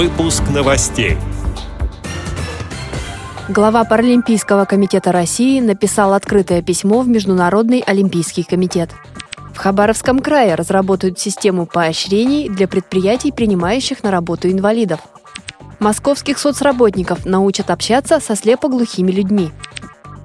Выпуск 0.00 0.44
новостей. 0.48 1.18
Глава 3.50 3.84
Паралимпийского 3.84 4.64
комитета 4.64 5.12
России 5.12 5.60
написал 5.60 6.14
открытое 6.14 6.62
письмо 6.62 7.02
в 7.02 7.08
Международный 7.08 7.80
олимпийский 7.80 8.42
комитет. 8.42 8.88
В 9.52 9.58
Хабаровском 9.58 10.20
крае 10.20 10.54
разработают 10.54 11.18
систему 11.18 11.66
поощрений 11.66 12.48
для 12.48 12.66
предприятий, 12.66 13.30
принимающих 13.30 14.02
на 14.02 14.10
работу 14.10 14.50
инвалидов. 14.50 15.00
Московских 15.80 16.38
соцработников 16.38 17.26
научат 17.26 17.68
общаться 17.68 18.20
со 18.20 18.34
слепоглухими 18.34 19.10
людьми. 19.10 19.50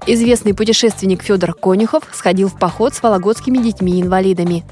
Известный 0.08 0.54
путешественник 0.54 1.22
Федор 1.22 1.54
Конюхов 1.54 2.04
сходил 2.14 2.48
в 2.48 2.58
поход 2.58 2.94
с 2.94 3.04
вологодскими 3.04 3.58
детьми-инвалидами. 3.58 4.64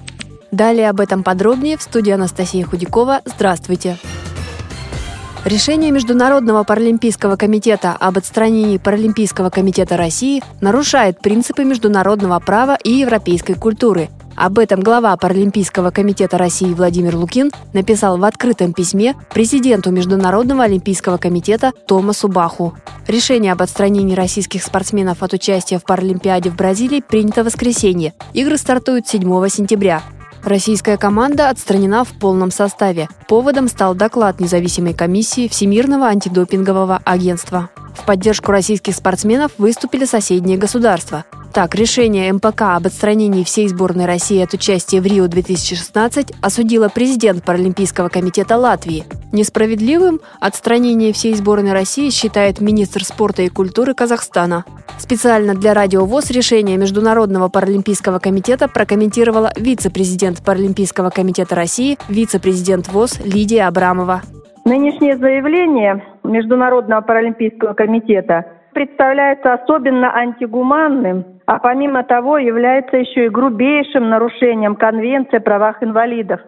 Далее 0.51 0.89
об 0.89 1.01
этом 1.01 1.23
подробнее 1.23 1.77
в 1.77 1.81
студии 1.81 2.11
Анастасия 2.11 2.63
Худякова. 2.63 3.19
Здравствуйте! 3.25 3.97
Решение 5.45 5.91
Международного 5.91 6.63
паралимпийского 6.63 7.35
комитета 7.35 7.97
об 7.99 8.17
отстранении 8.17 8.77
Паралимпийского 8.77 9.49
комитета 9.49 9.97
России 9.97 10.41
нарушает 10.61 11.19
принципы 11.19 11.65
международного 11.65 12.39
права 12.39 12.77
и 12.81 12.91
европейской 12.91 13.55
культуры. 13.55 14.09
Об 14.37 14.57
этом 14.57 14.79
глава 14.79 15.15
Паралимпийского 15.17 15.91
комитета 15.91 16.37
России 16.37 16.73
Владимир 16.73 17.17
Лукин 17.17 17.51
написал 17.73 18.17
в 18.17 18.23
открытом 18.23 18.71
письме 18.71 19.15
президенту 19.33 19.91
Международного 19.91 20.63
олимпийского 20.63 21.17
комитета 21.17 21.73
Томасу 21.87 22.29
Баху. 22.29 22.75
Решение 23.07 23.51
об 23.51 23.61
отстранении 23.61 24.15
российских 24.15 24.63
спортсменов 24.63 25.23
от 25.23 25.33
участия 25.33 25.77
в 25.77 25.83
Паралимпиаде 25.83 26.51
в 26.51 26.55
Бразилии 26.55 27.03
принято 27.05 27.41
в 27.43 27.47
воскресенье. 27.47 28.13
Игры 28.33 28.57
стартуют 28.57 29.09
7 29.09 29.49
сентября. 29.49 30.03
Российская 30.43 30.97
команда 30.97 31.49
отстранена 31.49 32.03
в 32.03 32.09
полном 32.19 32.51
составе. 32.51 33.07
Поводом 33.29 33.69
стал 33.69 33.95
доклад 33.95 34.41
независимой 34.41 34.93
комиссии 34.93 35.47
Всемирного 35.47 36.07
антидопингового 36.07 37.01
агентства. 37.05 37.69
В 37.95 38.05
поддержку 38.05 38.51
российских 38.51 38.93
спортсменов 38.95 39.53
выступили 39.57 40.03
соседние 40.03 40.57
государства. 40.57 41.23
Так, 41.53 41.75
решение 41.75 42.33
МПК 42.33 42.75
об 42.75 42.87
отстранении 42.87 43.45
всей 43.45 43.69
сборной 43.69 44.05
России 44.05 44.43
от 44.43 44.53
участия 44.53 44.99
в 44.99 45.05
Рио-2016 45.05 46.35
осудила 46.41 46.89
президент 46.89 47.45
Паралимпийского 47.45 48.09
комитета 48.09 48.57
Латвии. 48.57 49.05
Несправедливым 49.33 50.19
отстранение 50.39 51.11
всей 51.11 51.33
сборной 51.33 51.73
России 51.73 52.11
считает 52.11 52.61
министр 52.61 53.03
спорта 53.03 53.41
и 53.41 53.49
культуры 53.49 53.95
Казахстана. 53.95 54.63
Специально 54.99 55.55
для 55.55 55.73
Радио 55.73 56.05
ВОЗ 56.05 56.29
решение 56.29 56.77
Международного 56.77 57.49
паралимпийского 57.49 58.19
комитета 58.19 58.67
прокомментировала 58.67 59.49
вице-президент 59.57 60.45
Паралимпийского 60.45 61.09
комитета 61.09 61.55
России, 61.55 61.97
вице-президент 62.07 62.89
ВОЗ 62.89 63.25
Лидия 63.25 63.63
Абрамова. 63.63 64.21
Нынешнее 64.65 65.17
заявление 65.17 66.05
Международного 66.23 67.01
паралимпийского 67.01 67.73
комитета 67.73 68.45
представляется 68.75 69.53
особенно 69.53 70.15
антигуманным, 70.15 71.25
а 71.47 71.57
помимо 71.57 72.03
того 72.03 72.37
является 72.37 72.97
еще 72.97 73.25
и 73.25 73.29
грубейшим 73.29 74.11
нарушением 74.11 74.75
Конвенции 74.75 75.37
о 75.37 75.41
правах 75.41 75.81
инвалидов, 75.81 76.39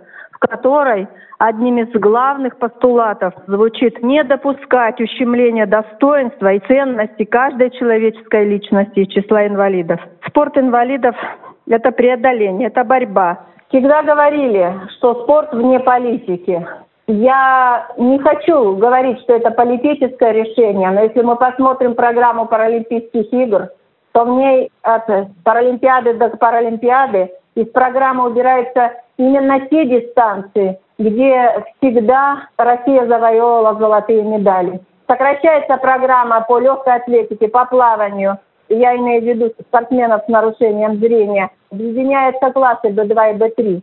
которой 0.47 1.07
одним 1.37 1.79
из 1.79 1.91
главных 1.99 2.57
постулатов 2.57 3.33
звучит 3.47 4.01
не 4.01 4.23
допускать 4.23 4.99
ущемления 5.01 5.65
достоинства 5.65 6.53
и 6.53 6.59
ценности 6.67 7.25
каждой 7.25 7.71
человеческой 7.71 8.45
личности 8.45 8.99
из 8.99 9.07
числа 9.09 9.47
инвалидов. 9.47 9.99
Спорт 10.27 10.57
инвалидов– 10.57 11.15
это 11.67 11.91
преодоление, 11.91 12.67
это 12.67 12.83
борьба. 12.83 13.39
Всегда 13.69 14.03
говорили, 14.03 14.73
что 14.97 15.23
спорт 15.23 15.53
вне 15.53 15.79
политики. 15.79 16.65
Я 17.07 17.87
не 17.97 18.17
хочу 18.19 18.75
говорить, 18.77 19.19
что 19.21 19.33
это 19.33 19.51
политическое 19.51 20.31
решение, 20.31 20.89
но 20.89 21.03
если 21.03 21.21
мы 21.21 21.35
посмотрим 21.35 21.93
программу 21.93 22.47
Паралимпийских 22.47 23.31
игр, 23.31 23.69
то 24.11 24.25
в 24.25 24.29
ней 24.29 24.71
от 24.81 25.05
Паралимпиады 25.43 26.13
до 26.13 26.29
Паралимпиады 26.29 27.31
из 27.55 27.67
программы 27.67 28.27
убираются 28.27 28.93
именно 29.17 29.59
те 29.67 29.85
дистанции, 29.85 30.79
где 30.97 31.63
всегда 31.77 32.47
Россия 32.57 33.05
завоевывала 33.05 33.75
золотые 33.75 34.23
медали. 34.23 34.81
Сокращается 35.07 35.77
программа 35.77 36.41
по 36.41 36.59
легкой 36.59 36.95
атлетике, 36.95 37.47
по 37.47 37.65
плаванию. 37.65 38.39
Я 38.69 38.95
имею 38.95 39.21
в 39.21 39.25
виду 39.25 39.53
спортсменов 39.67 40.23
с 40.25 40.27
нарушением 40.27 40.97
зрения. 40.97 41.51
Объединяются 41.71 42.51
классы 42.51 42.87
B2 42.87 43.35
и 43.35 43.37
B3. 43.37 43.81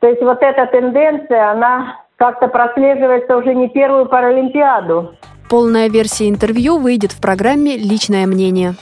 То 0.00 0.08
есть 0.08 0.22
вот 0.22 0.38
эта 0.40 0.66
тенденция, 0.66 1.50
она 1.50 1.96
как-то 2.16 2.48
прослеживается 2.48 3.36
уже 3.36 3.54
не 3.54 3.68
первую 3.68 4.06
Паралимпиаду. 4.06 5.14
Полная 5.50 5.88
версия 5.90 6.28
интервью 6.28 6.78
выйдет 6.78 7.12
в 7.12 7.20
программе 7.20 7.76
«Личное 7.76 8.26
мнение». 8.26 8.72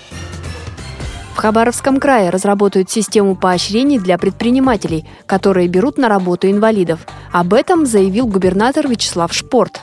Хабаровском 1.41 2.01
крае 2.01 2.29
разработают 2.29 2.91
систему 2.91 3.35
поощрений 3.35 3.99
для 3.99 4.19
предпринимателей, 4.19 5.07
которые 5.25 5.69
берут 5.69 5.97
на 5.97 6.11
работу 6.11 6.51
инвалидов. 6.51 7.01
Об 7.33 7.55
этом 7.55 7.87
заявил 7.87 8.27
губернатор 8.27 8.87
Вячеслав 8.87 9.33
Шпорт. 9.33 9.81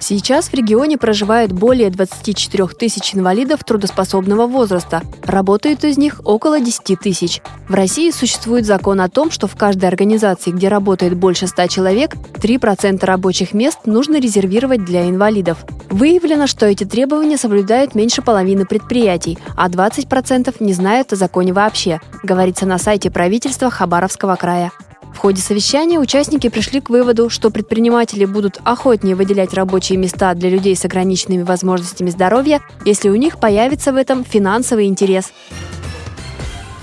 Сейчас 0.00 0.48
в 0.48 0.54
регионе 0.54 0.96
проживает 0.96 1.52
более 1.52 1.90
24 1.90 2.68
тысяч 2.68 3.14
инвалидов 3.14 3.60
трудоспособного 3.64 4.46
возраста. 4.46 5.02
Работает 5.24 5.84
из 5.84 5.98
них 5.98 6.22
около 6.24 6.58
10 6.58 6.98
тысяч. 6.98 7.42
В 7.68 7.74
России 7.74 8.10
существует 8.10 8.64
закон 8.64 9.00
о 9.02 9.10
том, 9.10 9.30
что 9.30 9.46
в 9.46 9.56
каждой 9.56 9.86
организации, 9.86 10.52
где 10.52 10.68
работает 10.68 11.14
больше 11.16 11.46
100 11.46 11.66
человек, 11.66 12.14
3% 12.14 13.04
рабочих 13.04 13.52
мест 13.52 13.80
нужно 13.84 14.18
резервировать 14.18 14.86
для 14.86 15.08
инвалидов. 15.08 15.66
Выявлено, 15.90 16.46
что 16.46 16.66
эти 16.66 16.84
требования 16.84 17.36
соблюдают 17.36 17.94
меньше 17.94 18.22
половины 18.22 18.64
предприятий, 18.64 19.38
а 19.54 19.68
20% 19.68 20.56
не 20.60 20.72
знают 20.72 21.12
о 21.12 21.16
законе 21.16 21.52
вообще, 21.52 22.00
говорится 22.22 22.64
на 22.64 22.78
сайте 22.78 23.10
правительства 23.10 23.70
Хабаровского 23.70 24.36
края. 24.36 24.72
В 25.14 25.18
ходе 25.18 25.42
совещания 25.42 25.98
участники 25.98 26.48
пришли 26.48 26.80
к 26.80 26.88
выводу, 26.88 27.28
что 27.28 27.50
предприниматели 27.50 28.24
будут 28.24 28.58
охотнее 28.64 29.16
выделять 29.16 29.52
рабочие 29.54 29.98
места 29.98 30.34
для 30.34 30.48
людей 30.48 30.74
с 30.74 30.84
ограниченными 30.84 31.42
возможностями 31.42 32.10
здоровья, 32.10 32.60
если 32.84 33.08
у 33.10 33.16
них 33.16 33.38
появится 33.38 33.92
в 33.92 33.96
этом 33.96 34.24
финансовый 34.24 34.86
интерес. 34.86 35.32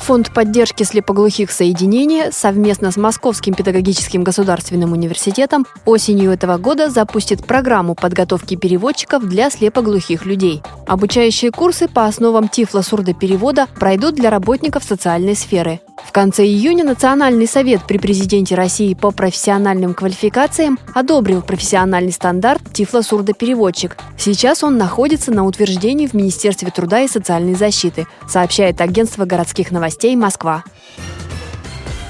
Фонд 0.08 0.34
поддержки 0.34 0.84
слепоглухих 0.84 1.52
соединения 1.52 2.32
совместно 2.32 2.92
с 2.92 2.96
Московским 2.96 3.54
педагогическим 3.54 4.24
государственным 4.24 4.94
университетом 4.94 5.68
осенью 5.84 6.32
этого 6.32 6.58
года 6.58 6.90
запустит 6.90 7.46
программу 7.46 7.94
подготовки 7.94 8.56
переводчиков 8.56 9.28
для 9.28 9.50
слепоглухих 9.50 10.26
людей. 10.26 10.64
Обучающие 10.88 11.52
курсы 11.52 11.90
по 11.90 12.06
основам 12.06 12.48
тифло-сурдоперевода 12.48 13.68
пройдут 13.78 14.16
для 14.16 14.30
работников 14.30 14.86
социальной 14.86 15.36
сферы. 15.36 15.82
В 16.04 16.12
конце 16.12 16.46
июня 16.46 16.84
Национальный 16.84 17.48
совет 17.48 17.82
при 17.88 17.98
президенте 17.98 18.56
России 18.56 18.94
по 18.94 19.12
профессиональным 19.12 19.94
квалификациям 19.94 20.80
одобрил 20.94 21.42
профессиональный 21.42 22.12
стандарт 22.12 22.62
Тифло-сурдопереводчик. 22.74 23.98
Сейчас 24.18 24.64
он 24.64 24.78
находится 24.78 25.32
на 25.32 25.46
утверждении 25.46 26.08
в 26.08 26.14
Министерстве 26.14 26.72
труда 26.72 27.02
и 27.02 27.08
социальной 27.08 27.56
защиты, 27.56 28.08
сообщает 28.28 28.82
агентство 28.82 29.26
городских 29.26 29.72
новостей 29.72 30.16
«Москва». 30.16 30.64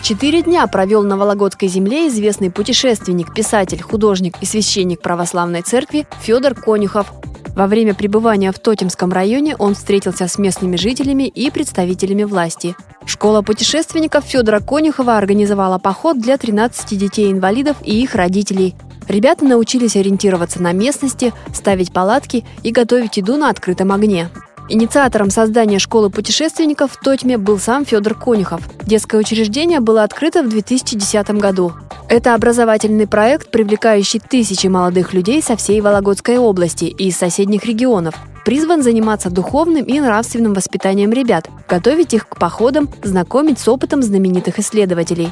Четыре 0.03 0.41
дня 0.41 0.65
провел 0.67 1.03
на 1.03 1.17
Вологодской 1.17 1.67
земле 1.67 2.07
известный 2.07 2.49
путешественник, 2.49 3.33
писатель, 3.33 3.81
художник 3.81 4.35
и 4.39 4.45
священник 4.45 5.01
православной 5.01 5.63
церкви 5.63 6.07
Федор 6.21 6.55
Конюхов. 6.55 7.11
Во 7.57 7.65
время 7.65 7.95
пребывания 7.95 8.51
в 8.51 8.59
Тотемском 8.59 9.11
районе 9.11 9.55
он 9.55 9.73
встретился 9.73 10.27
с 10.27 10.37
местными 10.37 10.75
жителями 10.75 11.23
и 11.23 11.49
представителями 11.49 12.23
власти. 12.23 12.75
Школа 13.07 13.41
путешественников 13.41 14.25
Федора 14.25 14.59
Конюхова 14.59 15.17
организовала 15.17 15.79
поход 15.79 16.21
для 16.21 16.37
13 16.37 16.95
детей-инвалидов 16.95 17.77
и 17.83 17.99
их 17.99 18.13
родителей. 18.13 18.75
Ребята 19.07 19.43
научились 19.43 19.95
ориентироваться 19.95 20.61
на 20.61 20.71
местности, 20.71 21.33
ставить 21.51 21.91
палатки 21.91 22.45
и 22.61 22.69
готовить 22.69 23.17
еду 23.17 23.37
на 23.37 23.49
открытом 23.49 23.91
огне. 23.91 24.29
Инициатором 24.69 25.29
создания 25.29 25.79
школы 25.79 26.09
путешественников 26.09 26.91
в 26.91 26.99
Тотьме 26.99 27.37
был 27.37 27.57
сам 27.57 27.85
Федор 27.85 28.15
Конюхов. 28.15 28.61
Детское 28.83 29.17
учреждение 29.17 29.79
было 29.79 30.03
открыто 30.03 30.43
в 30.43 30.49
2010 30.49 31.29
году. 31.31 31.71
Это 32.09 32.33
образовательный 32.33 33.07
проект, 33.07 33.49
привлекающий 33.49 34.19
тысячи 34.19 34.67
молодых 34.67 35.13
людей 35.13 35.41
со 35.41 35.55
всей 35.55 35.79
Вологодской 35.79 36.37
области 36.37 36.85
и 36.85 37.07
из 37.07 37.17
соседних 37.17 37.65
регионов. 37.65 38.15
Призван 38.43 38.83
заниматься 38.83 39.29
духовным 39.29 39.85
и 39.85 39.99
нравственным 39.99 40.53
воспитанием 40.53 41.11
ребят, 41.11 41.49
готовить 41.67 42.13
их 42.13 42.27
к 42.27 42.37
походам, 42.37 42.89
знакомить 43.03 43.59
с 43.59 43.67
опытом 43.67 44.01
знаменитых 44.01 44.59
исследователей. 44.59 45.31